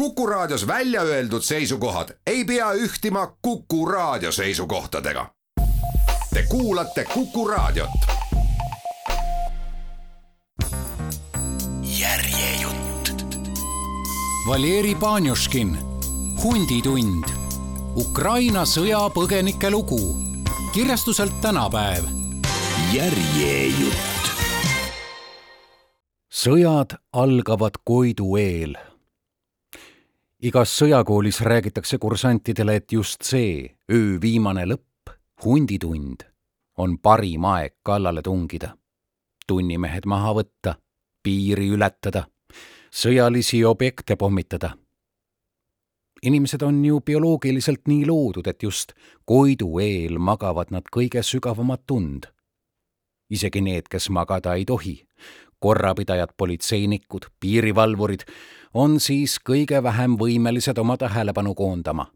[0.00, 5.26] Kuku Raadios välja öeldud seisukohad ei pea ühtima Kuku Raadio seisukohtadega.
[6.34, 7.90] Te kuulate Kuku Raadiot.
[11.98, 13.36] järjejutt.
[14.48, 15.78] Valeri Panjuškin,
[16.42, 17.24] Hunditund,
[17.96, 20.18] Ukraina sõjapõgenike lugu,
[20.72, 22.04] kirjastuselt tänapäev.
[22.92, 24.30] järjejutt.
[26.32, 28.89] sõjad algavad Koidu eel
[30.42, 35.12] igas sõjakoolis räägitakse kursantidele, et just see öö viimane lõpp,
[35.44, 36.24] hunditund,
[36.76, 38.76] on parim aeg kallale tungida.
[39.46, 40.74] tunnimehed maha võtta,
[41.22, 42.24] piiri ületada,
[42.90, 44.76] sõjalisi objekte pommitada.
[46.22, 48.92] inimesed on ju bioloogiliselt nii loodud, et just
[49.24, 52.26] Koidu eel magavad nad kõige sügavamat tund.
[53.30, 55.06] isegi need, kes magada ei tohi,
[55.58, 58.24] korrapidajad, politseinikud, piirivalvurid,
[58.74, 62.06] on siis kõige vähem võimelised oma tähelepanu koondama.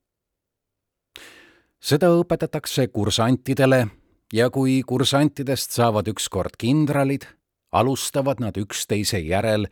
[1.81, 3.87] seda õpetatakse kursantidele
[4.33, 7.27] ja kui kursantidest saavad ükskord kindralid,
[7.73, 9.67] alustavad nad üksteise järel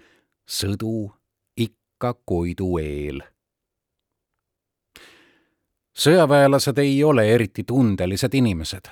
[0.50, 1.12] sõdu
[1.56, 3.22] ikka Koidu eel.
[5.94, 8.90] sõjaväelased ei ole eriti tundelised inimesed.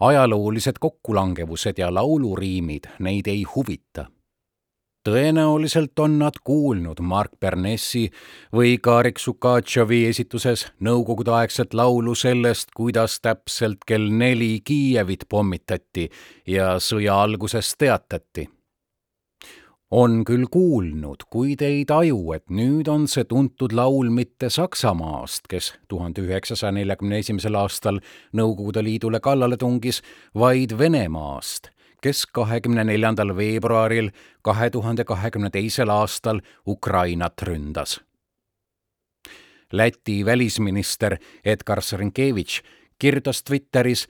[0.00, 4.06] ajaloolised kokkulangevused ja lauluriimid neid ei huvita
[5.06, 8.08] tõenäoliselt on nad kuulnud Mark Bernessi
[8.54, 16.08] või Karik Sukatšovi esituses nõukogudeaegset laulu sellest, kuidas täpselt kell neli Kiievit pommitati
[16.46, 18.48] ja sõja algusest teatati.
[19.90, 25.72] on küll kuulnud, kuid ei taju, et nüüd on see tuntud laul mitte Saksamaast, kes
[25.88, 28.00] tuhande üheksasaja neljakümne esimesel aastal
[28.36, 30.02] Nõukogude Liidule kallale tungis,
[30.34, 31.70] vaid Venemaast
[32.02, 34.10] kes kahekümne neljandal veebruaril
[34.42, 38.00] kahe tuhande kahekümne teisel aastal Ukrainat ründas.
[39.72, 42.62] Läti välisminister Edgar Sõrinkevitš
[42.98, 44.06] kirjutas Twitteris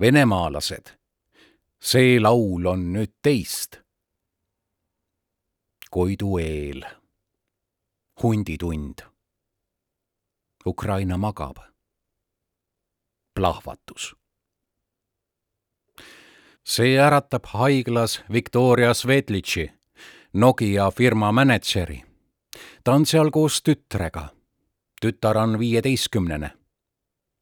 [0.00, 0.92] venemaalased,
[1.80, 3.80] see laul on nüüd teist.
[5.92, 6.84] Koidu eel,
[8.22, 9.04] hunditund.
[10.66, 11.56] Ukraina magab.
[13.34, 14.12] plahvatus
[16.64, 19.72] see äratab haiglas Viktoria Svetlitši,
[20.32, 22.02] Nokia firma mänedžeri.
[22.84, 24.28] ta on seal koos tütrega.
[25.00, 26.50] tütar on viieteistkümnene.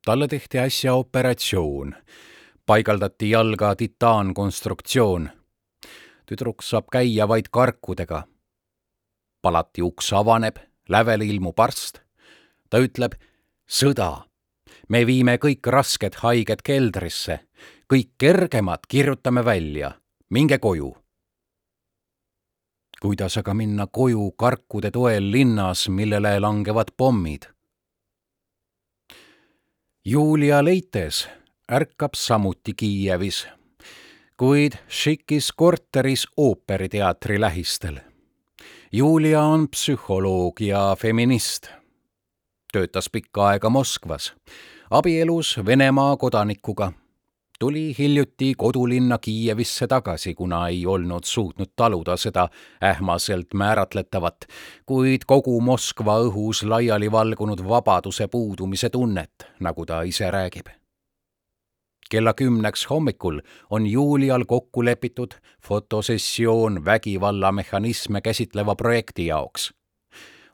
[0.05, 1.95] talle tehti äsja operatsioon,
[2.67, 5.31] paigaldati jalga titaankonstruktsioon.
[6.27, 8.23] tüdruk saab käia vaid karkudega.
[9.43, 10.57] palati uks avaneb,
[10.89, 12.01] lävele ilmub arst.
[12.71, 13.13] ta ütleb
[13.69, 14.23] sõda.
[14.89, 17.41] me viime kõik rasked haiged keldrisse
[17.91, 19.91] kõik kergemad kirjutame välja,
[20.31, 20.97] minge koju.
[23.01, 27.49] kuidas aga minna koju karkude toel linnas, millele langevad pommid?
[30.05, 31.29] Julia Leites
[31.73, 33.47] ärkab samuti Kiievis,
[34.37, 37.99] kuid šikis korteris ooperiteatri lähistel.
[38.93, 41.69] Julia on psühholoog ja feminist.
[42.73, 44.35] töötas pikka aega Moskvas,
[44.91, 46.93] abielus Venemaa kodanikuga
[47.61, 52.49] tuli hiljuti kodulinna Kiievisse tagasi, kuna ei olnud suutnud taluda seda
[52.85, 54.37] ähmaselt määratletavat,
[54.87, 60.67] kuid kogu Moskva õhus laiali valgunud vabaduse puudumise tunnet, nagu ta ise räägib.
[62.11, 69.71] kella kümneks hommikul on Julial kokku lepitud fotosessioon vägivallamehhanisme käsitleva projekti jaoks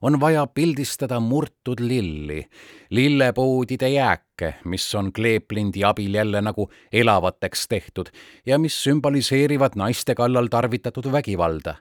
[0.03, 2.47] on vaja pildistada murtud lilli,
[2.91, 8.07] lillepoodide jääke, mis on kleeplindi abil jälle nagu elavateks tehtud
[8.47, 11.75] ja mis sümboliseerivad naiste kallal tarvitatud vägivalda.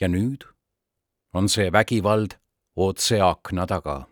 [0.00, 0.44] ja nüüd
[1.34, 2.36] on see vägivald
[2.76, 4.06] otse akna taga.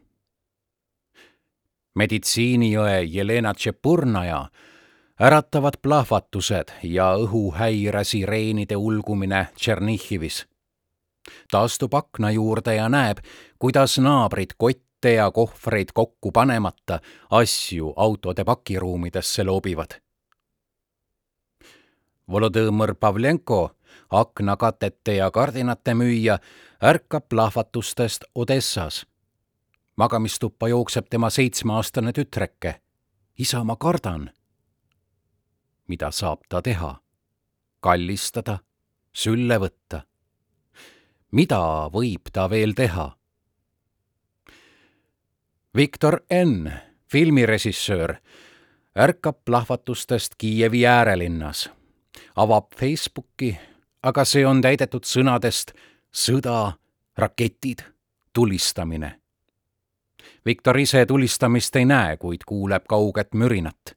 [1.95, 4.49] meditsiinijõe Jelena Tšepurnaja
[5.21, 10.47] äratavad plahvatused ja õhuhäire sireenide ulgumine Tšernihivis
[11.51, 13.19] ta astub akna juurde ja näeb,
[13.59, 17.01] kuidas naabrid kotte ja kohvreid kokku panemata
[17.31, 20.01] asju autode pakiruumidesse loobivad.
[22.31, 23.77] Volodõmõr Pavlenko,
[24.11, 26.39] aknakatete ja kardinate müüja,
[26.83, 29.07] ärkab plahvatustest Odessas.
[29.97, 32.81] magamistuppa jookseb tema seitsmeaastane tütreke.
[33.39, 34.31] isa, ma kardan.
[35.89, 37.01] mida saab ta teha?
[37.81, 38.59] kallistada,
[39.13, 40.14] sülle võtta
[41.35, 43.11] mida võib ta veel teha?
[45.75, 46.71] Viktor N,
[47.11, 48.15] filmirežissöör,
[48.95, 51.67] ärkab plahvatustest Kiievi äärelinnas,
[52.37, 53.57] avab Facebooki,
[54.03, 55.75] aga see on täidetud sõnadest
[56.15, 56.77] sõda,
[57.19, 57.83] raketid,
[58.33, 59.17] tulistamine.
[60.47, 63.97] Viktor ise tulistamist ei näe, kuid kuuleb kauget mürinat.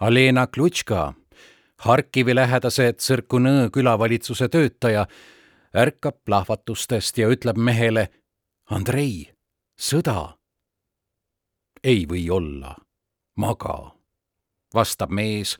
[0.00, 1.12] Alena Klutška,
[1.78, 5.06] Harkivi lähedase Tsõrkunõ külavalitsuse töötaja,
[5.76, 8.08] ärkab plahvatustest ja ütleb mehele
[8.70, 9.32] Andrei,
[9.78, 10.36] sõda.
[11.84, 12.74] ei või olla,
[13.36, 13.92] maga,
[14.74, 15.58] vastab mees,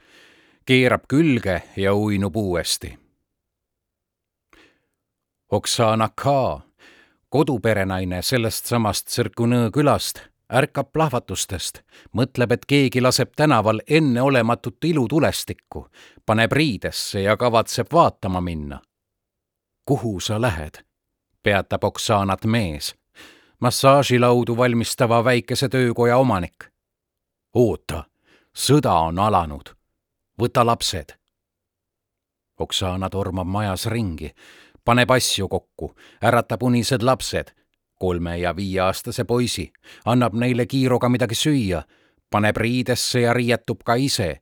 [0.64, 2.96] keerab külge ja uinub uuesti
[5.50, 6.24] Oksana K.,
[7.28, 11.80] koduperenaine sellest samast Tsõrkunõ külast, ärkab plahvatustest,
[12.12, 15.86] mõtleb, et keegi laseb tänaval enneolematut ilutulestikku,
[16.26, 18.80] paneb riidesse ja kavatseb vaatama minna.
[19.84, 20.84] kuhu sa lähed?
[21.42, 22.94] peatab Oksanat mees,
[23.60, 26.64] massaažilaudu valmistava väikese töökoja omanik.
[27.54, 28.04] oota,
[28.56, 29.74] sõda on alanud.
[30.42, 31.14] võta lapsed.
[32.58, 34.34] Oksana tormab majas ringi
[34.86, 35.90] paneb asju kokku,
[36.22, 37.50] äratab unised lapsed,
[37.98, 39.72] kolme- ja viieaastase poisi,
[40.04, 41.82] annab neile kiiruga midagi süüa,
[42.30, 44.40] paneb riidesse ja riietub ka ise.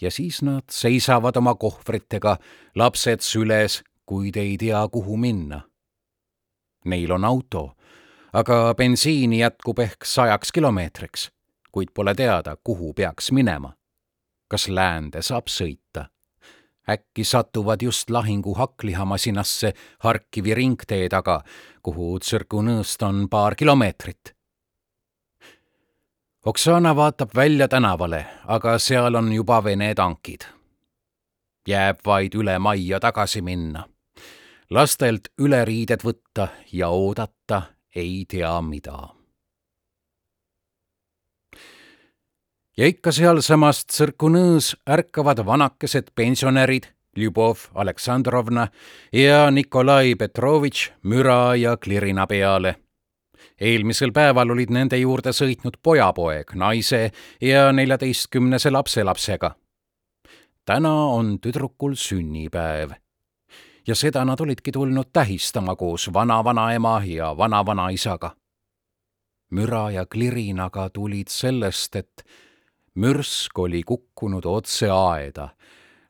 [0.00, 2.36] ja siis nad seisavad oma kohvritega,
[2.74, 5.60] lapsed süles, kuid ei tea, kuhu minna.
[6.84, 7.76] Neil on auto,
[8.32, 11.30] aga bensiini jätkub ehk sajaks kilomeetriks,
[11.72, 13.72] kuid pole teada, kuhu peaks minema.
[14.48, 16.13] kas läände saab sõita?
[16.88, 21.40] Äkki satuvad just lahingu hakklihamasinasse Harkivi ringtee taga,
[21.82, 24.34] kuhu Tsõrkunõõst on paar kilomeetrit.
[26.44, 30.44] Oksana vaatab välja tänavale, aga seal on juba Vene tankid.
[31.68, 33.86] jääb vaid üle majja tagasi minna,
[34.70, 37.62] lastelt üleriided võtta ja oodata
[37.96, 39.23] ei tea mida
[42.76, 48.68] ja ikka sealsamas Tsõrkunõõs ärkavad vanakesed pensionärid Ljubov Aleksandrovna
[49.12, 52.76] ja Nikolai Petrovitš müra ja klirina peale.
[53.60, 57.10] eelmisel päeval olid nende juurde sõitnud pojapoeg naise
[57.40, 59.54] ja neljateistkümnese lapselapsega.
[60.64, 62.90] täna on tüdrukul sünnipäev
[63.86, 68.36] ja seda nad olidki tulnud tähistama koos vanavanaema ja vanavanaisaga.
[69.50, 72.24] müra ja klirinaga tulid sellest, et
[72.94, 75.48] mürsk oli kukkunud otse aeda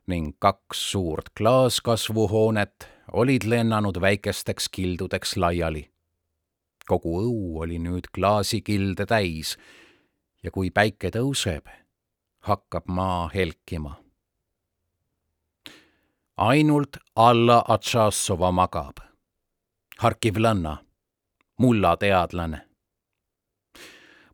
[0.07, 5.91] ning kaks suurt klaaskasvuhoonet olid lennanud väikesteks kildudeks laiali.
[6.87, 9.57] kogu õu oli nüüd klaasikilde täis
[10.43, 11.65] ja kui päike tõuseb,
[12.39, 13.95] hakkab maa helkima.
[16.37, 18.97] ainult Alla Atšassova magab.
[19.97, 20.77] Harkivlanna,
[21.57, 22.64] mullateadlane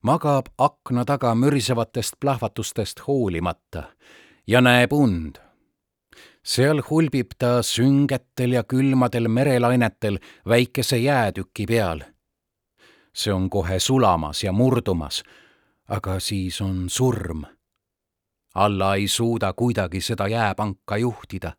[0.01, 3.83] magab akna taga mürisevatest plahvatustest hoolimata
[4.47, 5.37] ja näeb und.
[6.43, 10.17] seal hulbib ta süngetel ja külmadel merelainetel
[10.47, 12.01] väikese jäätüki peal.
[13.13, 15.23] see on kohe sulamas ja murdumas,
[15.87, 17.43] aga siis on surm.
[18.55, 21.53] alla ei suuda kuidagi seda jääpanka juhtida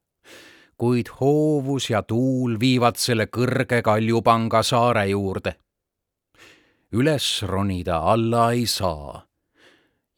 [0.77, 5.55] kuid hoovus ja tuul viivad selle kõrge kaljupanga saare juurde
[6.93, 9.27] üles ronida alla ei saa.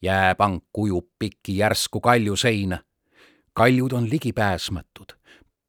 [0.01, 2.79] jääpank ujub pikki järsku kaljuseina.
[3.53, 5.13] kaljud on ligipääsmatud,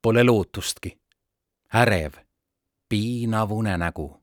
[0.03, 0.99] pole lootustki.
[1.75, 2.12] ärev,
[2.88, 4.23] piinav unenägu.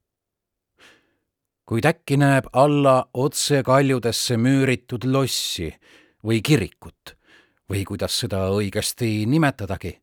[1.66, 5.74] kuid äkki näeb alla otse kaljudesse müüritud lossi
[6.24, 7.18] või kirikut
[7.70, 10.02] või kuidas seda õigesti nimetadagi.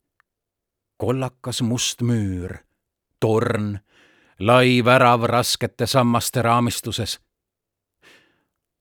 [0.97, 2.57] kollakas must müür,
[3.19, 3.79] torn
[4.41, 7.19] lai värav raskete sammaste raamistuses.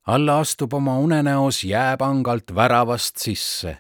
[0.07, 3.79] alla astub oma unenäos jääpangalt väravast sisse,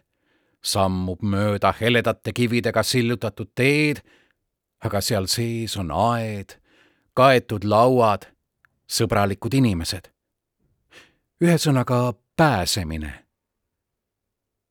[0.62, 4.02] sammub mööda heledate kividega sillutatud teed,
[4.84, 6.58] aga seal sees on aed,
[7.14, 8.28] kaetud lauad,
[8.88, 10.12] sõbralikud inimesed.
[11.44, 13.25] ühesõnaga pääsemine.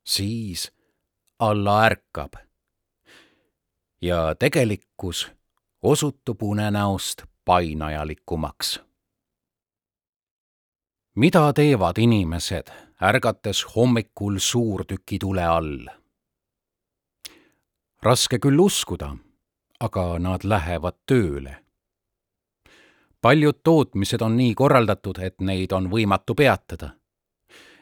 [0.05, 0.71] siis
[1.39, 2.33] alla ärkab.
[4.01, 5.38] ja tegelikkus
[5.81, 8.79] osutub unenäost painajalikumaks.
[11.15, 12.67] mida teevad inimesed,
[13.01, 15.88] ärgates hommikul suurtükitule all?
[18.01, 19.15] raske küll uskuda,
[19.79, 21.55] aga nad lähevad tööle.
[23.21, 26.89] paljud tootmised on nii korraldatud, et neid on võimatu peatada.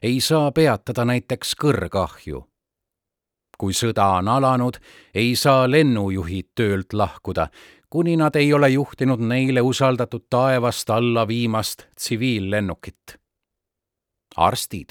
[0.01, 2.45] ei saa peatada näiteks kõrgahju
[3.57, 4.77] kui sõda on alanud,
[5.13, 7.47] ei saa lennujuhid töölt lahkuda
[7.89, 13.19] kuni nad ei ole juhtinud neile usaldatud taevast alla viimast tsiviillennukit.
[14.35, 14.89] arstid.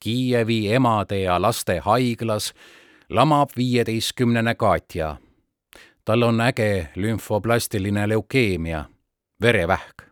[0.00, 2.54] Kiievi emade ja laste haiglas
[3.08, 5.16] lamab viieteistkümnene Katja.
[6.04, 8.84] tal on äge lümfoplastiline leukeemia,
[9.42, 10.02] verevähk.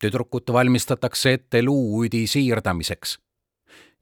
[0.00, 3.18] tüdrukut valmistatakse ette luuüdi siirdamiseks.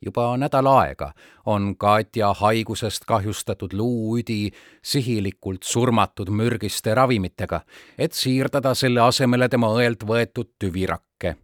[0.03, 1.13] Juba nädal aega
[1.47, 4.51] on Katja haigusest kahjustatud luuüdi
[4.83, 7.61] sihilikult surmatud mürgiste ravimitega,
[7.99, 11.37] et siirdada selle asemele tema õelt võetud tüvirakke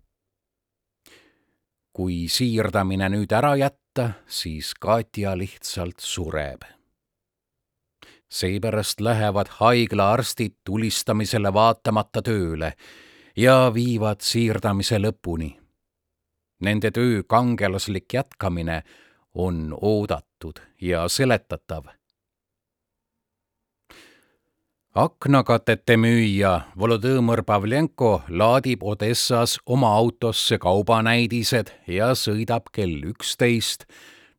[1.94, 6.66] kui siirdamine nüüd ära jätta, siis Katja lihtsalt sureb.
[8.34, 12.72] seepärast lähevad haiglaarstid tulistamisele vaatamata tööle
[13.36, 15.54] ja viivad siirdamise lõpuni.
[16.60, 18.82] Nende töö kangelaslik jätkamine
[19.34, 21.90] on oodatud ja seletatav
[24.94, 33.88] aknakatete müüja Volodõmõr Pavlenko laadib Odessas oma autosse kaubanäidised ja sõidab kell üksteist,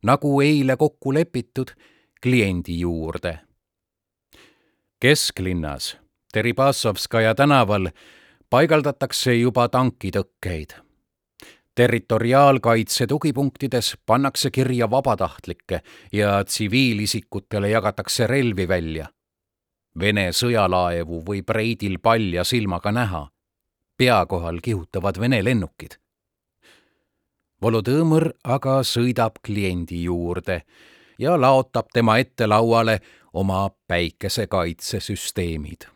[0.03, 1.75] nagu eile kokku lepitud,
[2.23, 3.39] kliendi juurde.
[4.99, 5.97] kesklinnas
[6.33, 7.91] Teribassovskaja tänaval
[8.49, 10.84] paigaldatakse juba tankitõkkeid.
[11.75, 15.81] Territoriaalkaitse tugipunktides pannakse kirja vabatahtlikke
[16.13, 19.07] ja tsiviilisikutele jagatakse relvi välja
[19.99, 23.29] Vene sõjalaevu võib reidil palja silmaga näha.
[23.97, 25.95] pea kohal kihutavad Vene lennukid.
[27.61, 30.61] Volodõmõr aga sõidab kliendi juurde
[31.19, 32.99] ja laotab tema ette lauale
[33.33, 35.94] oma päikesekaitsesüsteemid.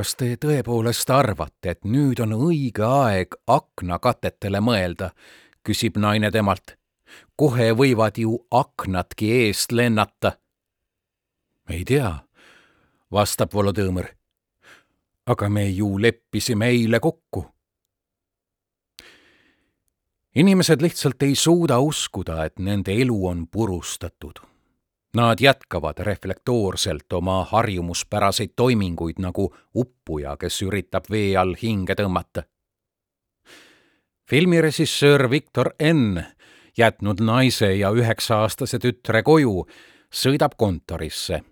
[0.00, 5.10] Kas te tõepoolest arvate, et nüüd on õige aeg aknakatetele mõelda,
[5.60, 6.78] küsib naine temalt.
[7.36, 10.38] kohe võivad ju aknadki eest lennata
[11.68, 12.14] ei tea,
[13.12, 14.08] vastab Volodõmõr.
[15.26, 17.44] aga me ju leppisime eile kokku.
[20.34, 24.49] inimesed lihtsalt ei suuda uskuda, et nende elu on purustatud.
[25.16, 32.42] Nad jätkavad reflektoorselt oma harjumuspäraseid toiminguid nagu uppuja, kes üritab vee all hinge tõmmata.
[34.30, 36.22] filmirežissöör Viktor N,
[36.78, 39.66] jätnud naise ja üheksa-aastase tütre koju,
[40.14, 41.42] sõidab kontorisse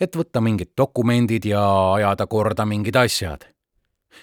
[0.00, 1.62] et võtta mingid dokumendid ja
[1.92, 3.46] ajada korda mingid asjad.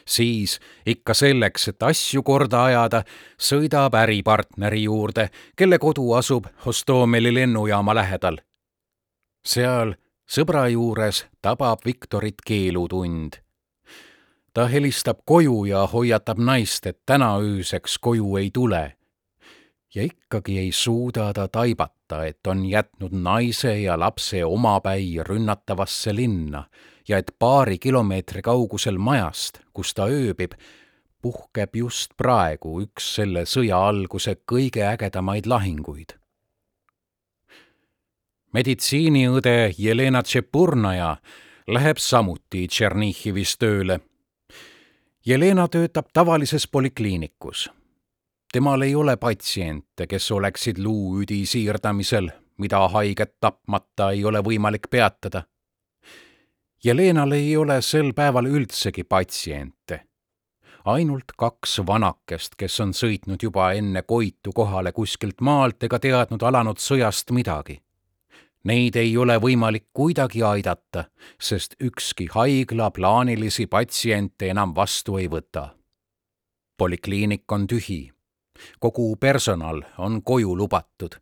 [0.05, 3.03] siis ikka selleks, et asju korda ajada,
[3.39, 8.38] sõidab äripartneri juurde, kelle kodu asub Hostomeli lennujaama lähedal.
[9.45, 13.41] Seal sõbra juures tabab Viktorit keelutund.
[14.53, 18.95] ta helistab koju ja hoiatab naist, et täna ööseks koju ei tule
[19.95, 26.63] ja ikkagi ei suuda ta taibata, et on jätnud naise ja lapse omapäi rünnatavasse linna
[27.07, 30.57] ja et paari kilomeetri kaugusel majast, kus ta ööbib,
[31.21, 36.17] puhkeb just praegu üks selle sõja alguse kõige ägedamaid lahinguid.
[38.55, 41.15] Meditsiiniõde Jelena Tšepurnaja
[41.67, 44.00] läheb samuti Tšernihivis tööle.
[45.25, 47.67] Jelena töötab tavalises polikliinikus
[48.55, 55.41] temal ei ole patsiente, kes oleksid luuüdi siirdamisel, mida haiget tapmata ei ole võimalik peatada.
[56.83, 60.00] Jelenal ei ole sel päeval üldsegi patsiente.
[60.85, 66.77] ainult kaks vanakest, kes on sõitnud juba enne Koitu kohale kuskilt maalt ega teadnud alanud
[66.77, 67.81] sõjast midagi.
[68.65, 71.05] Neid ei ole võimalik kuidagi aidata,
[71.39, 75.69] sest ükski haigla plaanilisi patsiente enam vastu ei võta.
[76.77, 78.15] polikliinik on tühi
[78.79, 81.17] kogu personal on koju lubatud,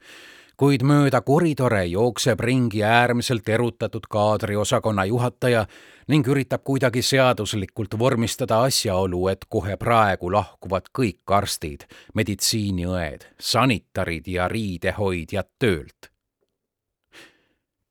[0.57, 5.65] kuid mööda koridore jookseb ringi äärmiselt erutatud kaadriosakonna juhataja
[6.13, 14.47] ning üritab kuidagi seaduslikult vormistada asjaolu, et kohe praegu lahkuvad kõik arstid, meditsiiniõed, sanitarid ja
[14.51, 16.12] riidehoidjad töölt.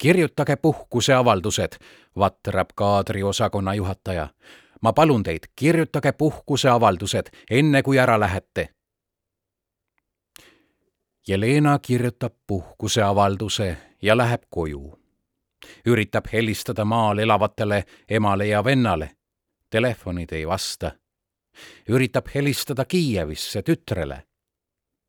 [0.03, 1.79] Kirjutage puhkuseavaldused,
[2.19, 4.29] vatrab kaadriosakonna juhataja
[4.83, 8.69] ma palun teid, kirjutage puhkuseavaldused, enne kui ära lähete
[11.29, 14.99] Jelena kirjutab puhkuseavalduse ja läheb koju.
[15.87, 19.11] üritab helistada maal elavatele emale ja vennale.
[19.71, 20.93] Telefonid ei vasta.
[21.89, 24.23] üritab helistada Kiievisse tütrele.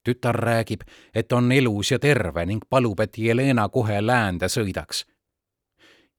[0.04, 0.82] Tütar räägib,
[1.14, 5.06] et on elus ja terve ning palub, et Jelena kohe läände sõidaks.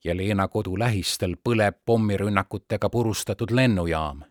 [0.05, 4.25] Jelena kodu lähistel põleb pommirünnakutega purustatud lennujaam.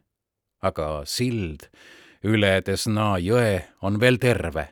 [0.61, 1.67] aga sild
[2.23, 4.69] üle Desna jõe on veel terve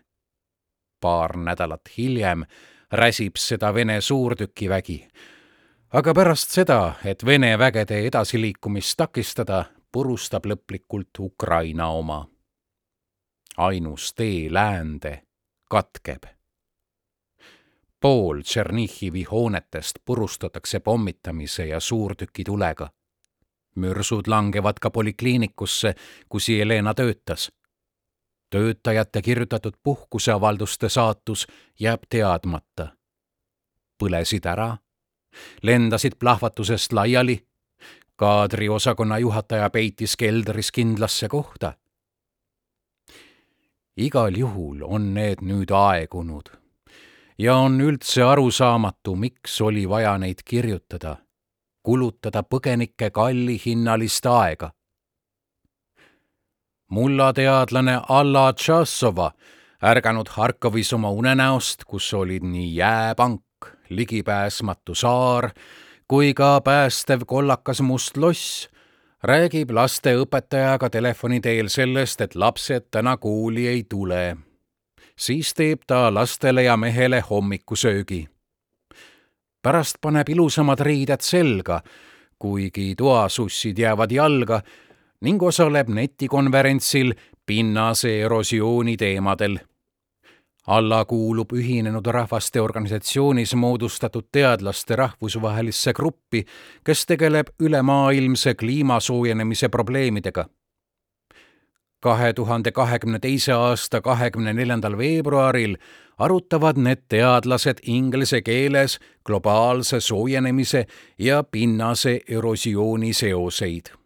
[1.02, 2.46] paar nädalat hiljem
[2.92, 5.08] räsib seda Vene suurtükivägi.
[5.94, 12.26] aga pärast seda, et Vene vägede edasiliikumist takistada, purustab lõplikult Ukraina oma.
[13.66, 15.22] Ainus tee läände
[15.70, 16.24] katkeb.
[18.00, 22.90] pool Tšernihivi hoonetest purustatakse pommitamise ja suurtükitulega.
[23.76, 25.96] mürsud langevad ka polikliinikusse,
[26.30, 27.52] kus Jelena töötas.
[28.50, 31.48] töötajate kirjutatud puhkuseavalduste saatus
[31.80, 32.88] jääb teadmata.
[34.04, 34.78] põlesid ära,
[35.62, 37.48] lendasid plahvatusest laiali,
[38.16, 41.74] kaadriosakonna juhataja peitis keldris kindlasse kohta
[44.02, 46.50] igal juhul on need nüüd aegunud
[47.38, 51.16] ja on üldse arusaamatu, miks oli vaja neid kirjutada,
[51.84, 54.72] kulutada põgenike kallihinnalist aega.
[56.92, 59.32] mullateadlane Alla Tšassova,
[59.84, 65.52] ärganud Harkovis oma unenäost, kus olid nii jääpank, ligipääsmatu saar
[66.12, 68.68] kui ka päästev kollakas must loss,
[69.24, 74.38] räägib lasteõpetajaga telefoni teel sellest, et lapsed täna kooli ei tule.
[75.16, 78.30] siis teeb ta lastele ja mehele hommikusöögi.
[79.62, 81.82] pärast paneb ilusamad riided selga,
[82.40, 84.62] kuigi toasussid jäävad jalga
[85.22, 87.14] ning osaleb netikonverentsil
[87.46, 89.60] pinnase erosiooni teemadel
[90.68, 96.46] alla kuulub Ühinenud Rahvaste Organisatsioonis moodustatud teadlaste rahvusvahelisse gruppi,
[96.84, 100.46] kes tegeleb ülemaailmse kliima soojenemise probleemidega.
[102.02, 105.76] kahe tuhande kahekümne teise aasta kahekümne neljandal veebruaril
[106.18, 110.86] arutavad need teadlased inglise keeles globaalse soojenemise
[111.20, 114.01] ja pinnase erosiooni seoseid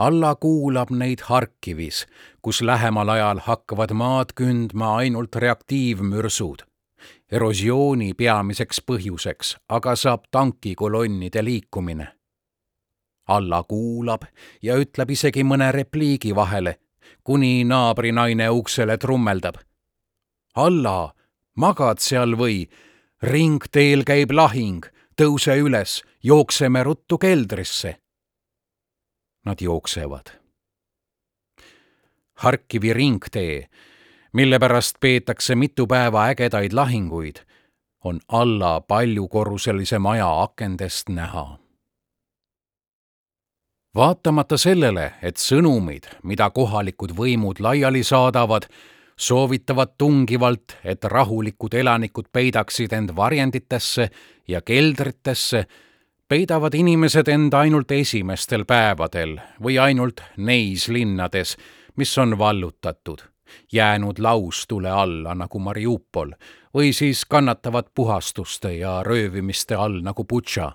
[0.00, 2.06] Alla kuulab neid Harkivis,
[2.42, 6.64] kus lähemal ajal hakkavad maad kündma ainult reaktiivmürsud.
[7.32, 12.08] erosiooni peamiseks põhjuseks aga saab tankikolonnide liikumine.
[13.28, 14.24] Alla kuulab
[14.62, 16.78] ja ütleb isegi mõne repliigi vahele,
[17.24, 19.60] kuni naabrinaine uksele trummeldab.
[20.54, 21.14] Alla,
[21.56, 22.68] magad seal või?
[23.22, 24.80] ringteel käib lahing,
[25.16, 27.98] tõuse üles, jookseme ruttu keldrisse
[29.44, 30.26] nad jooksevad.
[32.34, 33.66] Harkivi ringtee,
[34.32, 37.36] mille pärast peetakse mitu päeva ägedaid lahinguid,
[38.04, 41.58] on alla paljukorruselise maja akendest näha.
[43.94, 48.68] vaatamata sellele, et sõnumid, mida kohalikud võimud laiali saadavad,
[49.16, 54.10] soovitavad tungivalt, et rahulikud elanikud peidaksid end varjenditesse
[54.48, 55.66] ja keldritesse
[56.30, 61.56] peidavad inimesed end ainult esimestel päevadel või ainult neis linnades,
[61.98, 63.24] mis on vallutatud,
[63.72, 66.30] jäänud laustule alla nagu Mariupol
[66.74, 70.70] või siis kannatavad puhastuste ja röövimiste all nagu Butša.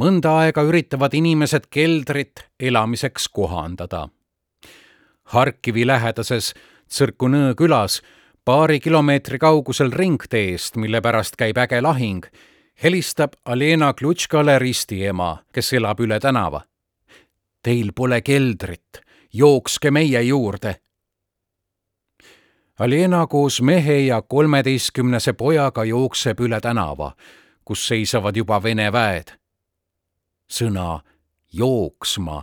[0.00, 4.08] mõnda aega üritavad inimesed keldrit elamiseks kohandada.
[5.24, 6.54] Harkivi lähedases
[6.88, 8.00] Tsõrkunõ külas
[8.44, 12.24] paari kilomeetri kaugusel ringteest, mille pärast käib äge lahing
[12.82, 16.62] helistab Alena Klutškale ristiema, kes elab üle tänava.
[17.62, 19.00] Teil pole keldrit,
[19.32, 20.74] jookske meie juurde.
[22.78, 27.12] Alena koos mehe ja kolmeteistkümnese pojaga jookseb üle tänava,
[27.64, 29.38] kus seisavad juba Vene väed.
[30.52, 31.00] sõna
[31.52, 32.42] jooksma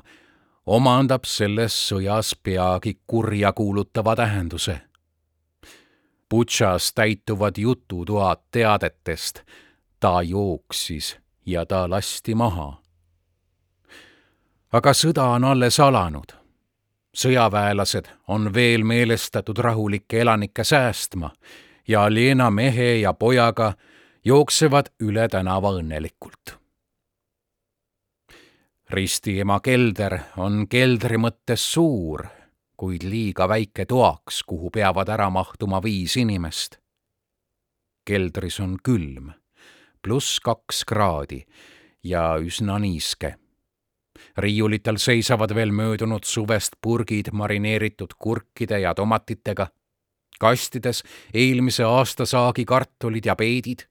[0.66, 4.82] omandab selles sõjas peagi kurja kuulutava tähenduse.
[6.30, 9.44] Butšas täituvad jututoad teadetest
[10.00, 12.82] ta jooksis ja ta lasti maha.
[14.72, 16.32] aga sõda on alles alanud.
[17.14, 21.32] sõjaväelased on veel meelestatud rahulikke elanikke säästma
[21.88, 23.74] ja Lena mehe ja pojaga
[24.26, 26.56] jooksevad üle tänava õnnelikult.
[28.90, 32.26] ristiema kelder on keldri mõttes suur,
[32.78, 36.78] kuid liiga väike toaks, kuhu peavad ära mahtuma viis inimest.
[38.06, 39.39] keldris on külm
[40.02, 41.44] pluss kaks kraadi
[42.04, 43.36] ja üsna niiske.
[44.38, 49.68] riiulitel seisavad veel möödunud suvest purgid marineeritud kurkide ja tomatitega,
[50.40, 53.88] kastides eelmise aasta saagi kartulid ja peedid.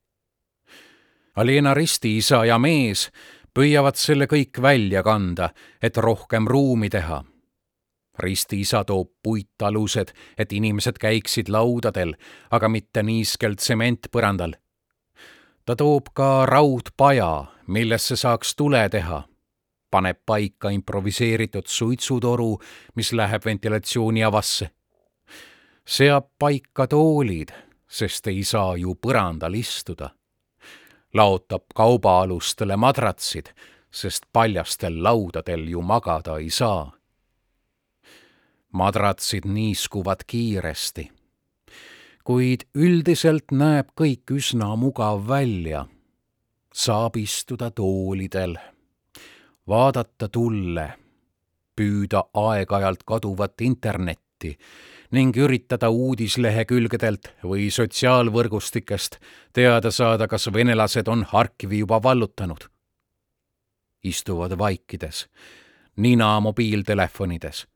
[1.37, 3.11] Alena ristiisa ja mees
[3.55, 5.51] püüavad selle kõik välja kanda,
[5.83, 7.25] et rohkem ruumi teha
[8.19, 12.17] ristiisa toob puitalused, et inimesed käiksid laudadel,
[12.51, 14.57] aga mitte niiskel tsementpõrandal
[15.69, 19.23] ta toob ka raudpaja, millesse saaks tule teha.
[19.91, 22.59] paneb paika improviseeritud suitsutoru,
[22.95, 24.71] mis läheb ventilatsiooniavasse.
[25.85, 27.49] seab paika toolid,
[27.89, 30.11] sest ei saa ju põrandal istuda.
[31.15, 33.47] laotab kaubaalustele madratsid,
[33.91, 36.93] sest paljastel laudadel ju magada ei saa.
[38.73, 41.18] madratsid niiskuvad kiiresti
[42.29, 45.87] kuid üldiselt näeb kõik üsna mugav välja.
[46.75, 48.53] saab istuda toolidel,
[49.69, 50.85] vaadata tulle,
[51.77, 54.53] püüda aeg-ajalt kaduvat internetti
[55.11, 59.17] ning üritada uudislehekülgedelt või sotsiaalvõrgustikest
[59.53, 62.69] teada saada, kas venelased on Harkivi juba vallutanud.
[64.05, 65.29] istuvad vaikides,
[65.97, 67.67] nina mobiiltelefonides.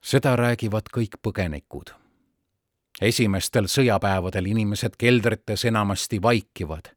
[0.00, 1.99] seda räägivad kõik põgenikud.
[3.00, 6.92] Esimestel sõjapäevadel inimesed keldrites enamasti vaikivad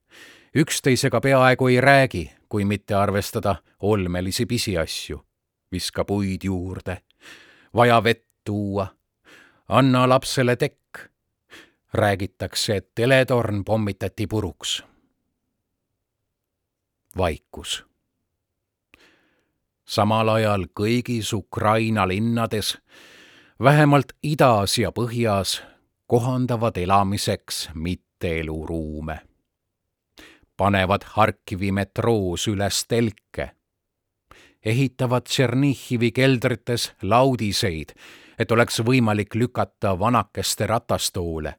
[0.55, 5.25] üksteisega peaaegu ei räägi, kui mitte arvestada olmelisi pisiasju.
[5.71, 6.97] viska puid juurde,
[7.73, 8.87] vaja vett tuua.
[9.69, 10.97] anna lapsele tekk.
[11.93, 14.83] räägitakse, et teletorn pommitati puruks.
[17.17, 17.85] vaikus.
[19.85, 22.77] samal ajal kõigis Ukraina linnades,
[23.63, 25.72] vähemalt idas ja põhjas,
[26.13, 29.17] kohandavad elamiseks mitteeluruume.
[30.57, 33.49] panevad Harkivi metroos üles telke
[34.65, 37.95] ehitavad Tšernihivi keldrites laudiseid
[38.39, 41.55] et oleks võimalik lükata vanakeste ratastoole.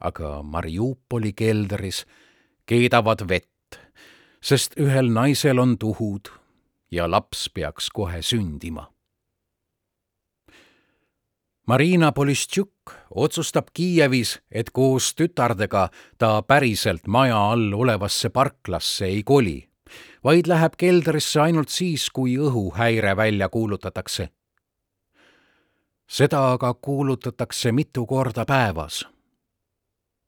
[0.00, 2.06] aga Mariupoli keldris
[2.66, 3.78] keedavad vett,
[4.42, 6.28] sest ühel naisel on tuhud
[6.90, 8.91] ja laps peaks kohe sündima.
[11.66, 19.68] Marina Polistšuk otsustab Kiievis, et koos tütardega ta päriselt maja all olevasse parklasse ei koli,
[20.24, 24.28] vaid läheb keldrisse ainult siis, kui õhuhäire välja kuulutatakse
[26.12, 29.06] seda aga kuulutatakse mitu korda päevas.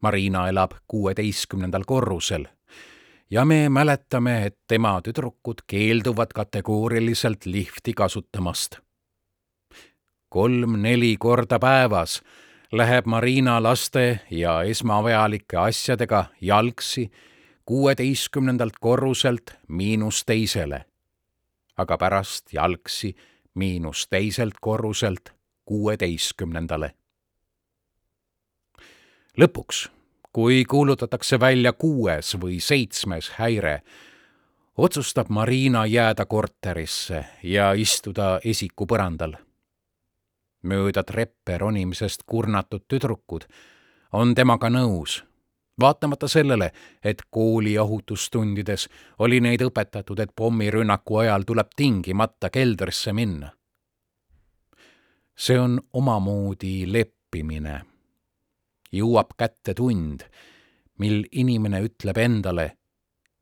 [0.03, 2.47] Marina elab kuueteistkümnendal korrusel
[3.31, 8.84] ja me mäletame, et tema tüdrukud keelduvad kategooriliselt lifti kasutamast.
[10.35, 12.23] Kolm-neli korda päevas
[12.73, 17.11] läheb Marina laste ja esmavajalike asjadega jalgsi
[17.64, 20.85] kuueteistkümnendalt korruselt miinus teisele,
[21.77, 23.14] aga pärast jalgsi
[23.55, 25.31] miinus teiselt korruselt
[25.64, 26.90] kuueteistkümnendale.
[29.38, 29.88] lõpuks,
[30.33, 33.83] kui kuulutatakse välja kuues või seitsmes häire,
[34.77, 39.35] otsustab Marina jääda korterisse ja istuda esiku põrandal.
[40.64, 43.46] Mööda treppe ronimisest kurnatud tüdrukud
[44.12, 45.22] on temaga nõus,
[45.81, 46.70] vaatamata sellele,
[47.05, 53.50] et kooli ohutustundides oli neid õpetatud, et pommirünnaku ajal tuleb tingimata keldrisse minna
[55.37, 57.83] see on omamoodi leppimine.
[58.94, 60.22] jõuab kätte tund,
[61.03, 62.66] mil inimene ütleb endale,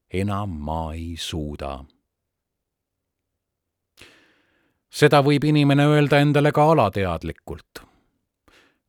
[0.08, 1.84] enam ma ei suuda.
[4.92, 7.84] Seda võib inimene öelda endale ka alateadlikult.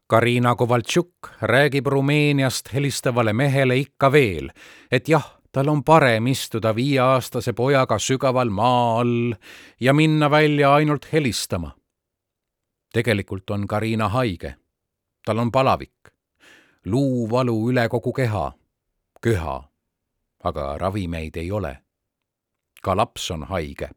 [0.07, 4.49] Karina Kovaltšuk räägib Rumeeniast helistavale mehele ikka veel,
[4.91, 9.33] et jah, tal on parem istuda viieaastase pojaga sügaval maa all
[9.79, 11.71] ja minna välja ainult helistama
[12.93, 14.55] tegelikult on Karina haige.
[15.25, 16.11] tal on palavik,
[16.85, 18.51] luuvalu üle kogu keha,
[19.21, 19.63] köha,
[20.43, 21.77] aga ravimeid ei ole.
[22.83, 23.89] ka laps on haige.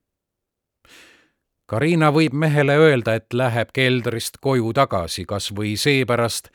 [1.66, 6.50] Karina võib mehele öelda, et läheb keldrist koju tagasi kas või seepärast,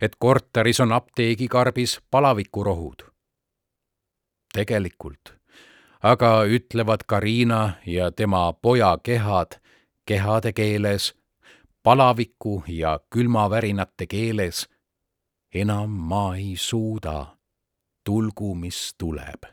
[0.00, 3.02] et korteris on apteegikarbis palavikurohud.
[4.56, 5.36] tegelikult
[6.02, 9.58] aga ütlevad Karina ja tema poja kehad
[10.06, 11.14] kehade keeles
[11.82, 14.68] palaviku ja külmavärinate keeles.
[15.54, 17.36] enam ma ei suuda,
[18.04, 19.46] tulgu, mis tuleb.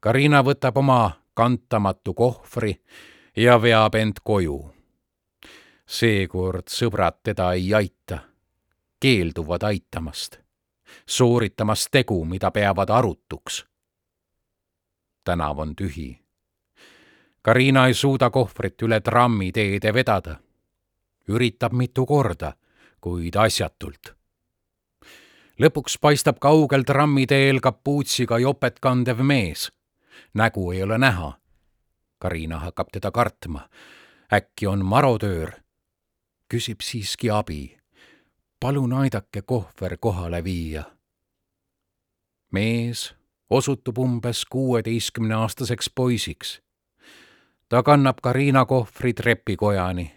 [0.00, 2.82] Karina võtab oma kantamatu kohvri
[3.36, 4.74] ja veab end koju.
[5.86, 8.18] seekord sõbrad teda ei aita,
[9.00, 10.38] keelduvad aitamast,
[11.06, 13.64] sooritamas tegu, mida peavad arutuks.
[15.24, 16.22] tänav on tühi
[17.42, 20.36] Karina ei suuda kohvrit üle trammiteede vedada.
[21.28, 22.52] üritab mitu korda,
[23.00, 24.14] kuid asjatult.
[25.58, 29.72] lõpuks paistab kaugel trammiteel kapuutsiga jopet kandev mees.
[30.34, 31.38] Nägu ei ole näha.
[32.18, 33.68] Karina hakkab teda kartma.
[34.32, 35.50] äkki on marodöör.
[36.54, 37.78] küsib siiski abi.
[38.60, 40.82] palun aidake kohver kohale viia.
[42.50, 43.14] mees
[43.50, 46.62] osutub umbes kuueteistkümneaastaseks poisiks
[47.72, 50.12] ta kannab Karina kohvri trepikojani,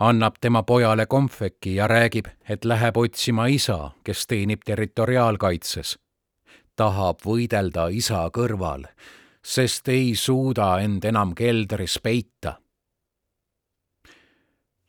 [0.00, 5.98] annab tema pojale kompveki ja räägib, et läheb otsima isa, kes teenib territoriaalkaitses.
[6.76, 8.88] tahab võidelda isa kõrval,
[9.44, 12.54] sest ei suuda end enam keldris peita.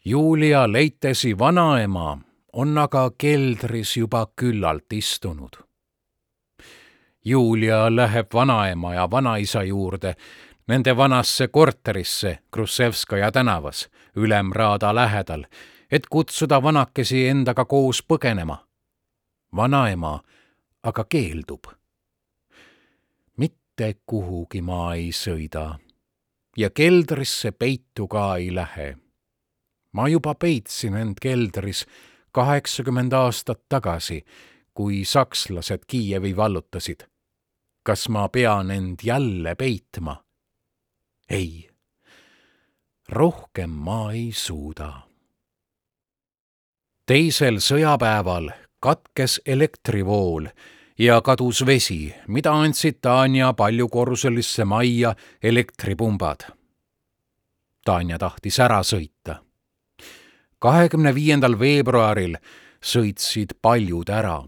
[0.05, 2.17] Julia Leitesi vanaema
[2.53, 5.63] on aga keldris juba küllalt istunud.
[7.25, 10.15] Julia läheb vanaema ja vanaisa juurde
[10.67, 15.45] nende vanasse korterisse Krussevskaja tänavas, Ülemraada lähedal,
[15.91, 18.57] et kutsuda vanakesi endaga koos põgenema.
[19.55, 20.19] vanaema
[20.83, 21.63] aga keeldub.
[23.83, 25.75] Mitte kuhugi ma ei sõida
[26.57, 28.95] ja keldrisse peitu ka ei lähe.
[29.91, 31.85] ma juba peitsin end keldris
[32.31, 34.23] kaheksakümmend aastat tagasi,
[34.73, 37.03] kui sakslased Kiievi vallutasid.
[37.83, 40.23] kas ma pean end jälle peitma?
[41.29, 41.69] ei,
[43.09, 45.01] rohkem ma ei suuda.
[47.05, 50.47] teisel sõjapäeval katkes elektrivool
[50.97, 56.37] ja kadus vesi, mida andsid Tanja paljukorruselisse majja elektripumbad.
[57.85, 59.35] Tanja tahtis ära sõita.
[60.59, 62.37] kahekümne viiendal veebruaril
[62.81, 64.43] sõitsid paljud ära.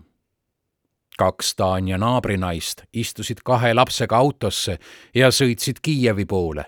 [1.17, 4.79] kaks Tanja naabrinaist istusid kahe lapsega autosse
[5.15, 6.65] ja sõitsid Kiievi poole.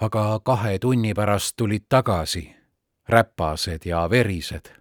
[0.00, 2.54] aga kahe tunni pärast tulid tagasi,
[3.08, 4.78] räpased ja verised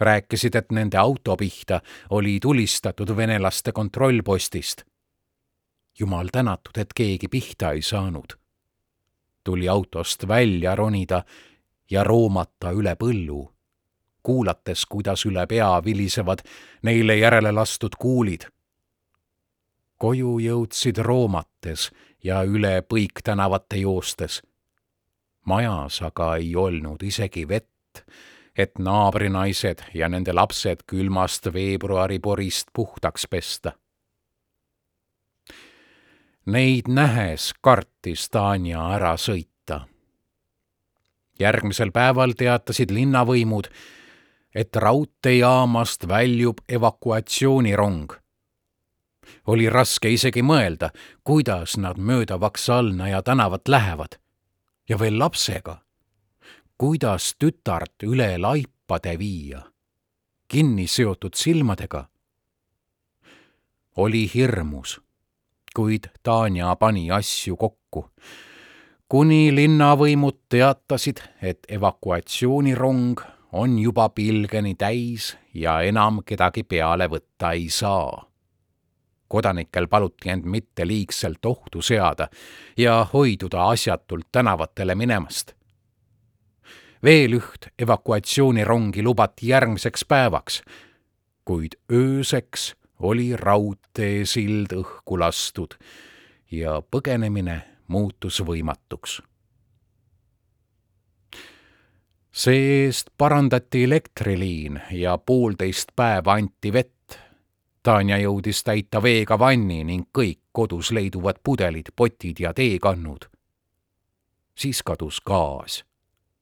[0.00, 1.80] rääkisid, et nende auto pihta
[2.10, 4.82] oli tulistatud venelaste kontrollpostist.
[5.98, 8.38] jumal tänatud, et keegi pihta ei saanud.
[9.44, 11.22] tuli autost välja ronida
[11.90, 13.52] ja roomata üle põllu,
[14.22, 16.38] kuulates, kuidas üle pea vilisevad
[16.82, 18.42] neile järele lastud kuulid.
[19.98, 21.90] koju jõudsid roomates
[22.24, 24.42] ja üle põiktänavate joostes.
[25.44, 28.04] majas aga ei olnud isegi vett
[28.58, 33.72] et naabrinaised ja nende lapsed külmast veebruariporist puhtaks pesta.
[36.46, 39.86] Neid nähes kartis Tanja ära sõita.
[41.38, 43.68] järgmisel päeval teatasid linnavõimud,
[44.54, 48.12] et raudteejaamast väljub evakuatsioonirong.
[49.46, 50.90] oli raske isegi mõelda,
[51.24, 54.18] kuidas nad mööda Vaksalna ja tänavat lähevad
[54.88, 55.87] ja veel lapsega
[56.78, 59.62] kuidas tütart üle laipade viia,
[60.48, 62.04] kinni seotud silmadega.
[63.96, 65.00] oli hirmus,
[65.74, 68.10] kuid Tanja pani asju kokku,
[69.08, 73.20] kuni linnavõimud teatasid, et evakuatsioonirong
[73.52, 78.24] on juba pilgeni täis ja enam kedagi peale võtta ei saa.
[79.28, 82.28] kodanikel paluti end mitte liigselt ohtu seada
[82.76, 85.57] ja hoiduda asjatult tänavatele minemast
[87.02, 90.62] veel üht evakuatsioonirongi lubati järgmiseks päevaks,
[91.44, 95.78] kuid ööseks oli raudteesild õhku lastud
[96.50, 99.22] ja põgenemine muutus võimatuks.
[102.38, 107.18] see-eest parandati elektriliin ja poolteist päeva anti vett.
[107.82, 113.24] Tanja jõudis täita veega vanni ning kõik kodus leiduvad pudelid, potid ja teekannud.
[114.54, 115.87] siis kadus gaas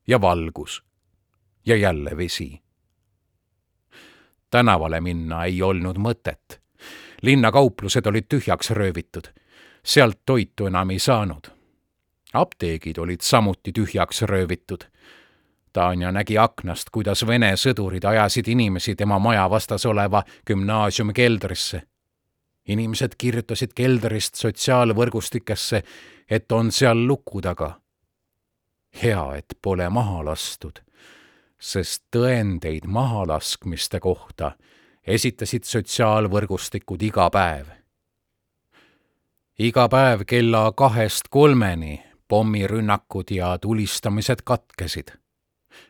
[0.07, 0.87] ja valgus
[1.67, 2.61] ja jälle vesi.
[4.51, 6.61] tänavale minna ei olnud mõtet.
[7.23, 9.27] linnakauplused olid tühjaks röövitud,
[9.85, 11.47] sealt toitu enam ei saanud.
[12.33, 14.85] apteegid olid samuti tühjaks röövitud.
[15.73, 21.83] Tanja nägi aknast, kuidas Vene sõdurid ajasid inimesi tema maja vastas oleva gümnaasiumi keldrisse.
[22.69, 25.83] inimesed kirjutasid keldrist sotsiaalvõrgustikesse,
[26.31, 27.86] et on seal luku taga
[29.03, 30.81] hea, et pole maha lastud,
[31.59, 34.53] sest tõendeid mahalaskmiste kohta
[35.07, 37.67] esitasid sotsiaalvõrgustikud iga päev.
[39.59, 45.09] iga päev kella kahest kolmeni pommirünnakud ja tulistamised katkesid.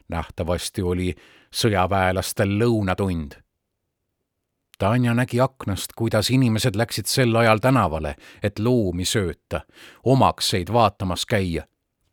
[0.09, 1.15] nähtavasti oli
[1.51, 3.33] sõjaväelastel lõunatund.
[4.79, 9.61] Tanja nägi aknast, kuidas inimesed läksid sel ajal tänavale, et loomi sööta,
[10.05, 11.65] omakseid vaatamas käia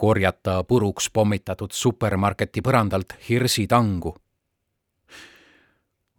[0.04, 4.16] korjata puruks pommitatud supermarketi põrandalt hirsitangu.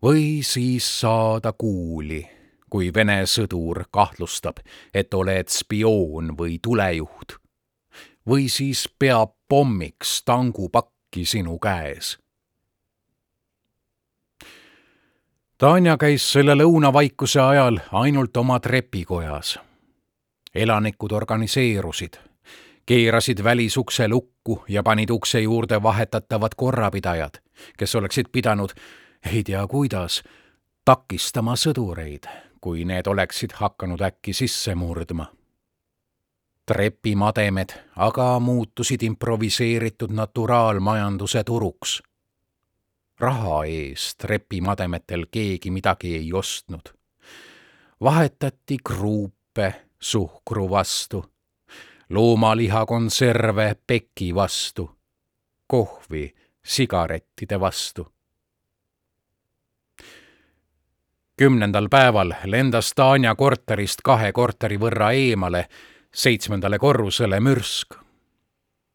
[0.03, 2.23] või siis saada kuuli,
[2.71, 4.57] kui Vene sõdur kahtlustab,
[4.95, 7.37] et oled spioon või tulejuht.
[8.27, 12.19] või siis peab pommiks tangupakki sinu käes
[15.59, 19.59] Tanja käis selle lõunavaikuse ajal ainult oma trepikojas.
[20.55, 22.34] elanikud organiseerusid
[22.87, 27.35] keerasid välisukse lukku ja panid ukse juurde vahetatavad korrapidajad,
[27.79, 28.71] kes oleksid pidanud,
[29.33, 30.23] ei tea kuidas,
[30.85, 32.29] takistama sõdureid,
[32.61, 35.27] kui need oleksid hakanud äkki sisse murdma.
[36.67, 42.03] trepimademed aga muutusid improviseeritud naturaalmajanduse turuks.
[43.21, 46.89] raha eest trepimademetel keegi midagi ei ostnud.
[48.01, 51.25] vahetati kruupe suhkru vastu,
[52.11, 54.91] loomalihakonserve peki vastu,
[55.67, 58.15] kohvi sigarettide vastu
[61.37, 65.67] kümnendal päeval lendas Tanja korterist kahe korteri võrra eemale
[66.15, 67.95] seitsmendale korrusele mürsk.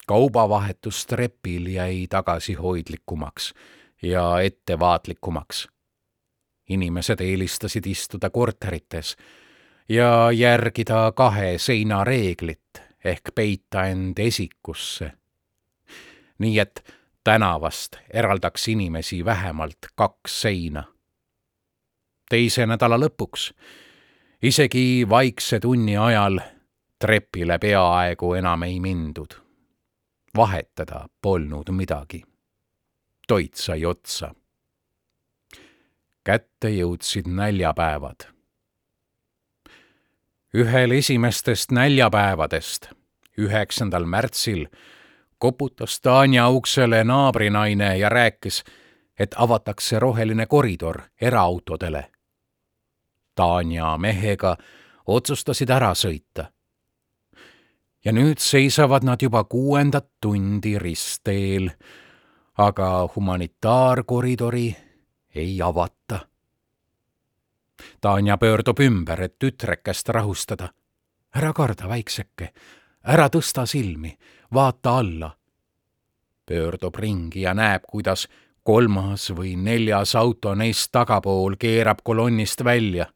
[0.06, 3.54] kaubavahetus trepil jäi tagasihoidlikumaks
[4.02, 5.68] ja ettevaatlikumaks.
[6.68, 9.16] inimesed eelistasid istuda korterites
[9.88, 15.12] ja järgida kahe seina reeglit ehk peita end esikusse.
[16.38, 20.84] nii et tänavast eraldaks inimesi vähemalt kaks seina
[22.30, 23.50] teise nädala lõpuks.
[24.42, 26.38] isegi vaikse tunni ajal
[26.98, 29.34] trepile peaaegu enam ei mindud.
[30.36, 32.22] vahetada polnud midagi.
[33.28, 34.34] toit sai otsa.
[36.24, 38.30] kätte jõudsid näljapäevad.
[40.54, 42.90] Ühel esimestest näljapäevadest,
[43.38, 44.66] üheksandal märtsil,
[45.38, 48.64] koputas Tanja uksele naabrinaine ja rääkis,
[49.18, 52.10] et avatakse roheline koridor eraautodele
[53.34, 54.56] Tanja mehega
[55.06, 56.50] otsustasid ära sõita.
[58.04, 61.70] ja nüüd seisavad nad juba kuuendat tundi ristteel,
[62.58, 64.76] aga humanitaarkoridori
[65.34, 66.20] ei avata.
[68.00, 70.68] Tanja pöördub ümber, et tütrekest rahustada.
[71.34, 72.52] ära karda, väikseke,
[73.04, 74.18] ära tõsta silmi,
[74.54, 75.36] vaata alla.
[76.46, 78.28] pöördub ringi ja näeb, kuidas
[78.62, 83.06] kolmas või neljas auto neist tagapool keerab kolonnist välja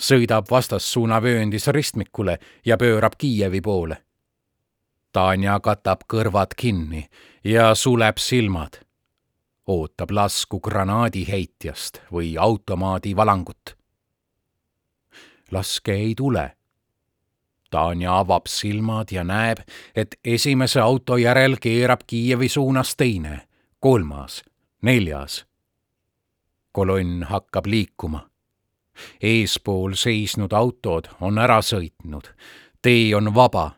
[0.00, 3.96] sõidab vastassuunavööndis ristmikule ja pöörab Kiievi poole.
[5.12, 7.08] Tanja katab kõrvad kinni
[7.44, 8.80] ja suleb silmad.
[9.66, 13.76] ootab lasku granaadiheitjast või automaadi valangut.
[15.50, 16.56] Laske ei tule.
[17.70, 19.58] Tanja avab silmad ja näeb,
[19.94, 23.46] et esimese auto järel keerab Kiievi suunas teine,
[23.80, 24.42] kolmas,
[24.82, 25.44] neljas.
[26.72, 28.30] kolonn hakkab liikuma
[29.20, 32.30] eespool seisnud autod on ära sõitnud,
[32.82, 33.70] tee on vaba.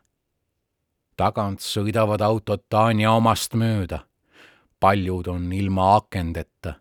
[1.17, 4.05] tagant sõidavad autod Tanja omast mööda.
[4.79, 6.73] paljud on ilma akendeta,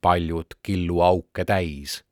[0.00, 2.04] paljud killuauke täis.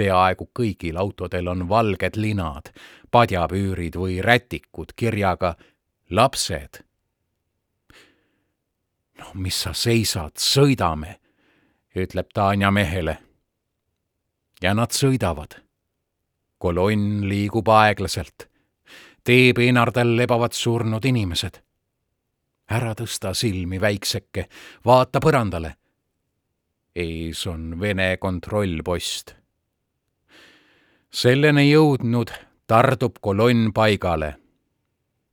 [0.00, 2.72] Peaaegu kõigil autodel on valged linad,
[3.10, 5.54] padjapüürid või rätikud kirjaga
[6.10, 6.84] lapsed.
[9.18, 11.18] no mis sa seisad, sõidame,
[11.94, 13.18] ütleb Tanja mehele
[14.62, 15.60] ja nad sõidavad.
[16.58, 18.48] kolonn liigub aeglaselt.
[19.24, 21.60] tee peenardel lebavad surnud inimesed.
[22.70, 24.48] ära tõsta silmi, väikseke,
[24.84, 25.74] vaata põrandale.
[26.94, 29.39] ees on Vene kontrollpost.
[31.10, 32.30] Selleni jõudnud
[32.66, 34.36] tardub kolonn paigale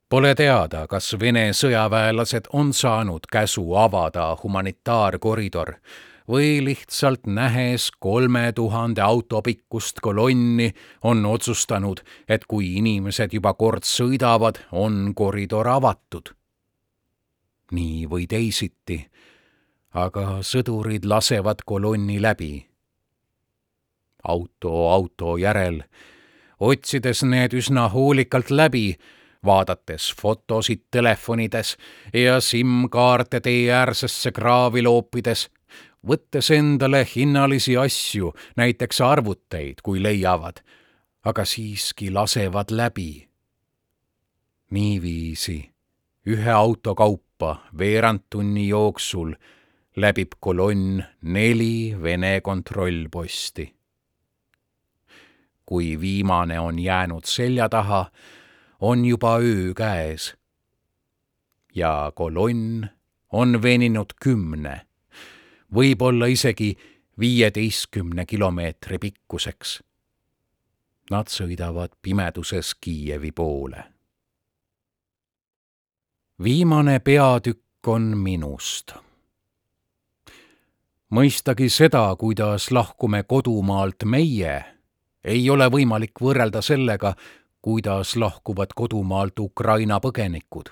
[0.09, 5.73] Pole teada, kas Vene sõjaväelased on saanud käsu avada humanitaarkoridor
[6.31, 10.71] või lihtsalt nähes kolme tuhande auto pikkust kolonni,
[11.03, 16.31] on otsustanud, et kui inimesed juba kord sõidavad, on koridor avatud.
[17.71, 19.09] nii või teisiti,
[19.93, 22.66] aga sõdurid lasevad kolonni läbi.
[24.27, 25.83] Auto auto järel,
[26.59, 28.97] otsides need üsna hoolikalt läbi,
[29.45, 31.77] vaadates fotosid telefonides
[32.13, 35.47] ja SIM-kaarte tee äärsesse kraavi loopides
[36.07, 40.61] võttes endale hinnalisi asju, näiteks arvuteid, kui leiavad,
[41.23, 43.27] aga siiski lasevad läbi.
[44.71, 45.69] niiviisi
[46.27, 49.31] ühe auto kaupa veerand tunni jooksul
[49.95, 53.76] läbib kolonn neli Vene kontrollposti.
[55.67, 58.05] Kui viimane on jäänud selja taha,
[58.79, 60.35] on juba öö käes.
[61.75, 62.87] ja kolonn
[63.31, 64.87] on veninud kümne
[65.73, 66.75] võib-olla isegi
[67.19, 69.81] viieteistkümne kilomeetri pikkuseks.
[71.11, 73.83] Nad sõidavad pimeduses Kiievi poole.
[76.43, 78.93] viimane peatükk on minust.
[81.09, 84.76] mõistagi seda, kuidas lahkume kodumaalt meie,
[85.23, 87.15] ei ole võimalik võrrelda sellega,
[87.61, 90.69] kuidas lahkuvad kodumaalt Ukraina põgenikud,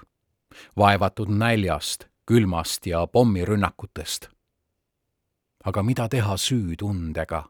[0.78, 4.36] vaevatud näljast, külmast ja pommirünnakutest
[5.66, 7.44] aga mida teha süütundega?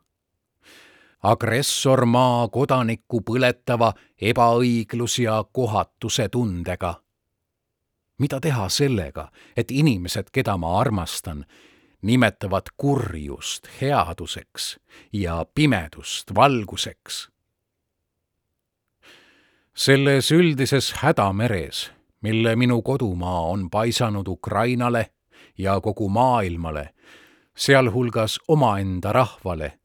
[1.25, 3.87] agressormaa kodanikku põletava
[4.21, 7.01] ebaõiglus ja kohatuse tundega.
[8.19, 11.45] mida teha sellega, et inimesed, keda ma armastan,
[12.05, 14.75] nimetavad kurjust headuseks
[15.13, 17.29] ja pimedust valguseks?
[19.75, 21.91] selles üldises hädameres,
[22.21, 25.09] mille minu kodumaa on paisanud Ukrainale
[25.57, 26.89] ja kogu maailmale,
[27.57, 29.79] sealhulgas omaenda rahvale,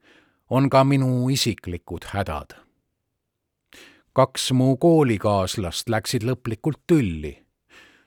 [0.51, 2.55] on ka minu isiklikud hädad.
[4.13, 7.47] kaks mu koolikaaslast läksid lõplikult tülli,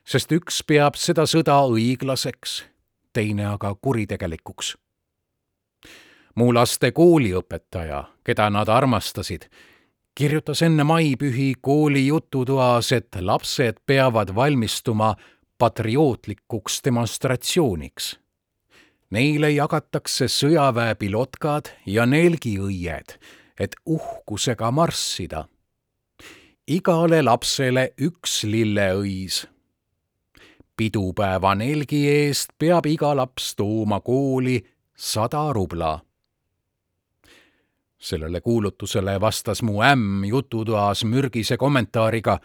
[0.05, 2.63] sest üks peab seda sõda õiglaseks,
[3.13, 4.77] teine aga kuritegelikuks.
[6.35, 9.45] mu laste kooliõpetaja, keda nad armastasid,
[10.15, 15.15] kirjutas enne maipühi kooli jututoas, et lapsed peavad valmistuma
[15.57, 18.19] patriootlikuks demonstratsiooniks.
[19.13, 23.17] Neile jagatakse sõjaväe pilotkad ja nelgiõied,
[23.59, 25.47] et uhkusega marssida.
[26.67, 29.47] igale lapsele üks lilleõis.
[30.77, 34.57] Pidupäeva nelgi eest peab iga laps tooma kooli
[34.95, 35.99] sada rubla
[38.03, 42.39] sellele kuulutusele vastas mu ämm jututoas mürgise kommentaariga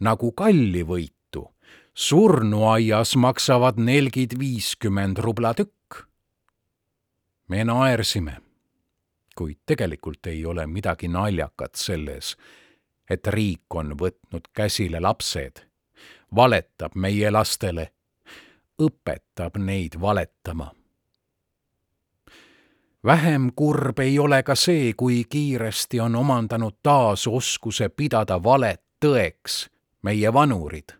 [0.00, 1.54] nagu kallivõitu.
[1.94, 6.06] surnuaias maksavad nelgid viiskümmend rubla tükk.
[7.48, 8.36] me naersime,
[9.36, 12.36] kuid tegelikult ei ole midagi naljakat selles,
[13.10, 15.60] et riik on võtnud käsile lapsed,
[16.34, 17.90] valetab meie lastele,
[18.82, 20.72] õpetab neid valetama
[23.04, 29.66] vähem kurb ei ole ka see, kui kiiresti on omandanud taas oskuse pidada valet tõeks
[30.02, 30.96] meie vanurid,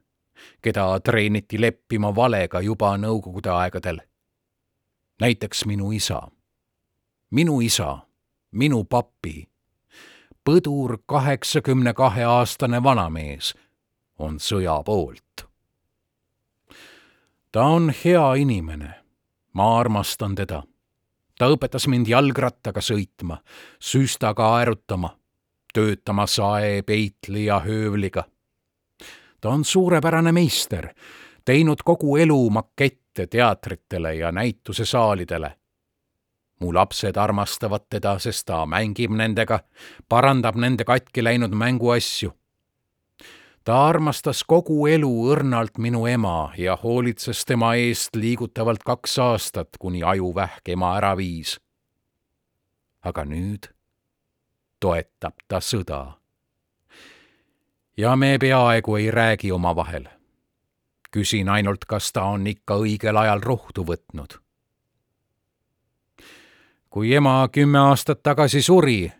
[0.63, 4.01] keda treeniti leppima valega juba nõukogude aegadel.
[5.21, 6.29] näiteks minu isa.
[7.31, 7.99] minu isa,
[8.51, 9.49] minu papi,
[10.45, 13.55] põdur kaheksakümne kahe aastane vanamees
[14.19, 15.24] on sõja poolt.
[17.55, 18.95] Ta on hea inimene,
[19.53, 20.63] ma armastan teda
[21.39, 23.37] ta õpetas mind jalgrattaga sõitma,
[23.79, 25.13] süstaga aerutama,
[25.75, 28.25] töötama sae, peitli ja höövliga.
[29.41, 30.89] ta on suurepärane meister,
[31.45, 35.55] teinud kogu elu makette teatritele ja näitusesaalidele.
[36.61, 39.61] mu lapsed armastavad teda, sest ta mängib nendega,
[40.09, 42.33] parandab nende katki läinud mänguasju
[43.65, 50.03] ta armastas kogu elu õrnalt minu ema ja hoolitses tema eest liigutavalt kaks aastat, kuni
[50.03, 51.61] ajuvähk ema ära viis.
[53.05, 53.69] aga nüüd
[54.81, 56.13] toetab ta sõda.
[57.97, 60.09] ja me peaaegu ei räägi omavahel.
[61.11, 64.41] küsin ainult, kas ta on ikka õigel ajal rohtu võtnud.
[66.91, 69.13] kui ema kümme aastat tagasi suri,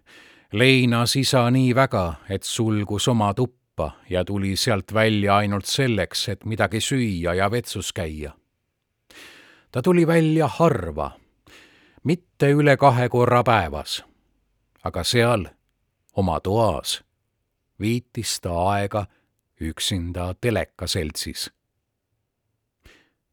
[0.53, 6.29] leinas isa nii väga, et sulgus oma tuppa tuppa ja tuli sealt välja ainult selleks,
[6.29, 8.33] et midagi süüa ja vetsus käia.
[9.73, 11.11] ta tuli välja harva,
[12.05, 14.05] mitte üle kahe korra päevas,
[14.85, 15.47] aga seal,
[16.17, 17.03] oma toas,
[17.81, 19.07] viitis ta aega
[19.61, 21.51] üksinda telekaseltsis.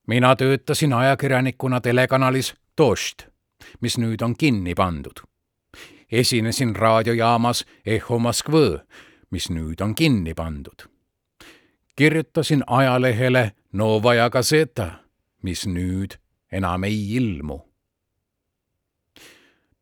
[0.08, 3.28] mina töötasin ajakirjanikuna telekanalis Dožd,
[3.82, 5.22] mis nüüd on kinni pandud
[6.12, 8.82] esinesin raadiojaamas Eho Moskvõ,
[9.32, 10.88] mis nüüd on kinni pandud.
[11.96, 14.92] kirjutasin ajalehele Novaja Gazeta,
[15.44, 16.18] mis nüüd
[16.52, 17.62] enam ei ilmu.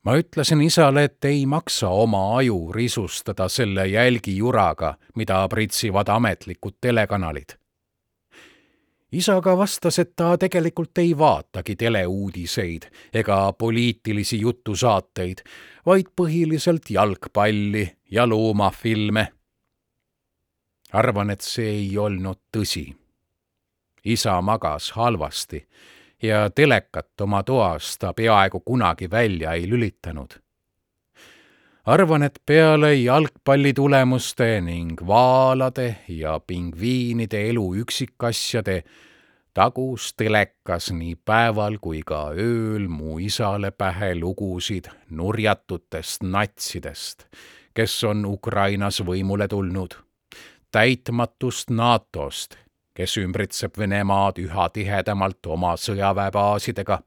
[0.03, 7.59] ma ütlesin isale, et ei maksa oma aju risustada selle jälgijuraga, mida pritsivad ametlikud telekanalid
[9.11, 15.41] isa aga vastas, et ta tegelikult ei vaatagi teleuudiseid ega poliitilisi jutusaateid,
[15.85, 19.27] vaid põhiliselt jalgpalli ja loomafilme
[20.93, 22.95] arvan, et see ei olnud tõsi.
[24.05, 25.67] isa magas halvasti
[26.23, 30.39] ja telekat oma toas ta peaaegu kunagi välja ei lülitanud.
[31.85, 38.83] arvan, et peale jalgpalli tulemuste ning vaalade ja pingviinide elu üksikasjade
[39.53, 47.25] tagus telekas nii päeval kui ka ööl mu isale pähe lugusid nurjatutest natsidest,
[47.73, 50.08] kes on Ukrainas võimule tulnud
[50.71, 52.55] täitmatust NATO-st,
[52.93, 56.99] kes ümbritseb Venemaad üha tihedamalt oma sõjaväebaasidega,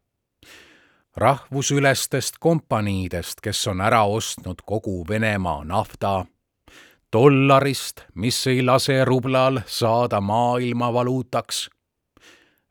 [1.17, 6.25] rahvusülestest kompaniidest, kes on ära ostnud kogu Venemaa nafta,
[7.13, 11.69] dollarist, mis ei lase rublal saada maailmavaluutaks,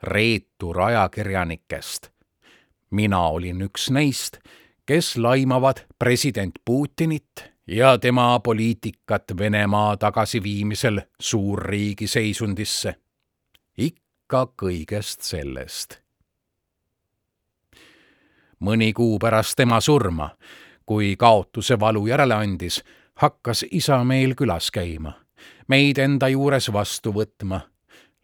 [0.04, 2.10] reetur ajakirjanikest.
[2.92, 4.38] mina olin üks neist,
[4.86, 12.96] kes laimavad president Putinit ja tema poliitikat Venemaa tagasiviimisel suurriigi seisundisse.
[13.78, 16.02] ikka kõigest sellest.
[18.60, 20.30] mõni kuu pärast tema surma,
[20.86, 22.84] kui kaotuse valu järele andis,
[23.16, 25.14] hakkas isa meil külas käima,
[25.68, 27.62] meid enda juures vastu võtma,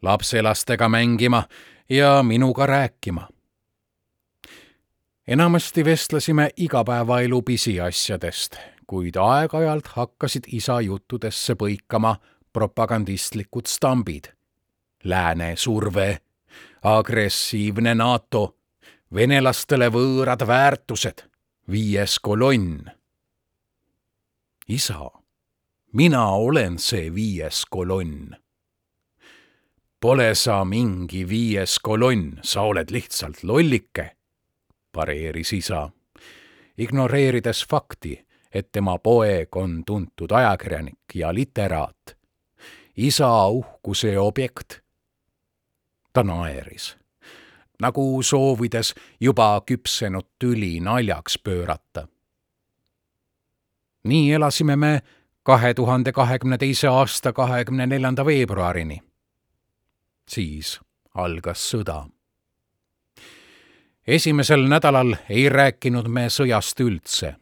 [0.02, 1.43] lapselastega mängima
[1.89, 3.28] ja minuga rääkima
[5.28, 8.56] enamasti vestlesime igapäevaelu pisiasjadest,
[8.88, 12.16] kuid aeg-ajalt hakkasid isa juttudesse põikama
[12.54, 14.32] propagandistlikud stambid.
[15.04, 16.18] Lääne surve,
[16.84, 18.58] agressiivne NATO,
[19.14, 21.24] venelastele võõrad väärtused,
[21.72, 22.90] viies kolonn.
[24.68, 25.12] isa,
[25.94, 28.36] mina olen see viies kolonn.
[30.00, 34.18] Pole sa mingi viies kolonn, sa oled lihtsalt lollike
[34.98, 35.90] pareeris isa,
[36.78, 38.16] ignoreerides fakti,
[38.54, 42.18] et tema poeg on tuntud ajakirjanik ja literaat,
[42.95, 44.82] isa uhkuse objekt.
[46.14, 46.98] ta naeris,
[47.82, 52.08] nagu soovides juba küpsenud tüli naljaks pöörata.
[54.04, 55.02] nii elasime me
[55.43, 59.04] kahe tuhande kahekümne teise aasta kahekümne neljanda veebruarini.
[60.28, 60.80] siis
[61.14, 62.06] algas sõda
[64.08, 67.34] esimesel nädalal ei rääkinud me sõjast üldse,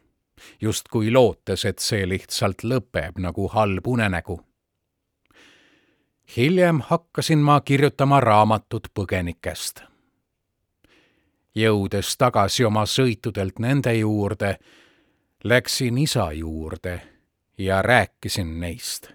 [0.60, 4.40] justkui lootes, et see lihtsalt lõpeb nagu halb unenägu.
[6.36, 9.82] hiljem hakkasin ma kirjutama raamatut põgenikest.
[11.54, 14.58] jõudes tagasi oma sõitudelt nende juurde,
[15.44, 17.00] läksin isa juurde
[17.58, 19.08] ja rääkisin neist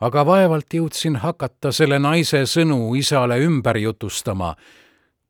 [0.00, 4.56] aga vaevalt jõudsin hakata selle naise sõnu isale ümber jutustama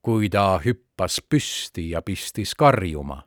[0.03, 3.23] kui ta hüppas püsti ja pistis karjuma.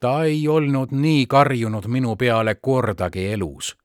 [0.00, 3.76] Ta ei olnud nii karjunud minu peale kordagi elus.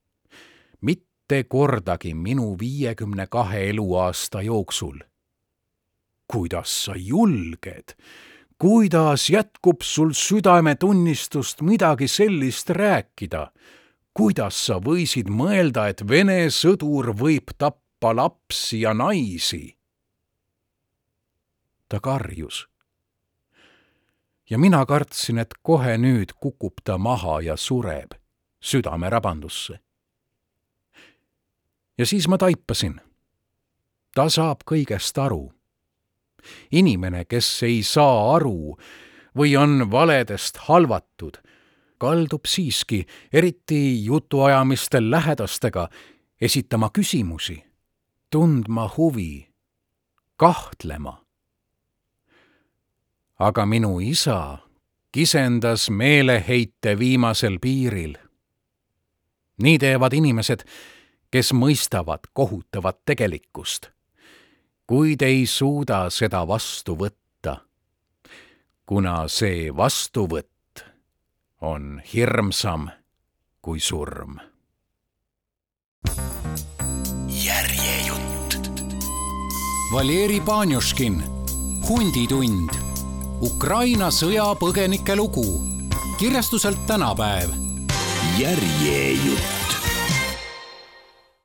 [0.81, 4.99] mitte kordagi minu viiekümne kahe eluaasta jooksul.
[6.27, 7.95] kuidas sa julged?
[8.57, 13.51] kuidas jätkub sul südametunnistust midagi sellist rääkida?
[14.13, 19.77] kuidas sa võisid mõelda, et Vene sõdur võib tappa lapsi ja naisi?
[21.89, 22.67] ta karjus.
[24.49, 28.13] Ja mina kartsin, et kohe nüüd kukub ta maha ja sureb
[28.61, 29.79] südamerabandusse.
[31.97, 33.01] ja siis ma taipasin.
[34.15, 35.51] ta saab kõigest aru.
[36.71, 38.77] inimene, kes ei saa aru
[39.37, 41.37] või on valedest halvatud,
[41.97, 45.89] kaldub siiski, eriti jutuajamistel lähedastega,
[46.41, 47.63] esitama küsimusi,
[48.29, 49.47] tundma huvi,
[50.37, 51.24] kahtlema
[53.39, 54.57] aga minu isa
[55.11, 58.17] kisendas meeleheite viimasel piiril.
[59.63, 60.65] nii teevad inimesed,
[61.31, 63.87] kes mõistavad kohutavat tegelikkust,
[64.87, 67.57] kuid ei suuda seda vastu võtta,
[68.85, 70.83] kuna see vastuvõtt
[71.61, 72.89] on hirmsam
[73.61, 74.39] kui surm.
[77.27, 78.59] järjejutt.
[79.91, 81.23] Valeri Panjuškin,
[81.87, 82.84] Hunditund
[83.41, 85.63] Ukraina sõjapõgenike lugu
[86.19, 87.49] kirjastuselt tänapäev.
[88.39, 89.84] järjejutt